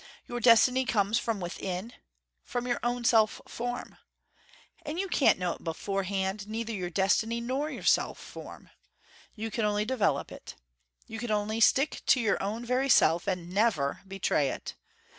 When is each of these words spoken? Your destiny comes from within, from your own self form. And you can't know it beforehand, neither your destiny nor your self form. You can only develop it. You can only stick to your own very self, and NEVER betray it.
Your 0.25 0.39
destiny 0.39 0.83
comes 0.83 1.19
from 1.19 1.39
within, 1.39 1.93
from 2.43 2.65
your 2.65 2.79
own 2.81 3.03
self 3.03 3.39
form. 3.47 3.99
And 4.81 4.99
you 4.99 5.07
can't 5.07 5.37
know 5.37 5.53
it 5.53 5.63
beforehand, 5.63 6.47
neither 6.47 6.73
your 6.73 6.89
destiny 6.89 7.39
nor 7.39 7.69
your 7.69 7.83
self 7.83 8.17
form. 8.17 8.71
You 9.35 9.51
can 9.51 9.63
only 9.63 9.85
develop 9.85 10.31
it. 10.31 10.55
You 11.05 11.19
can 11.19 11.29
only 11.29 11.59
stick 11.59 12.01
to 12.07 12.19
your 12.19 12.41
own 12.41 12.65
very 12.65 12.89
self, 12.89 13.27
and 13.27 13.51
NEVER 13.53 14.01
betray 14.07 14.49
it. 14.49 14.73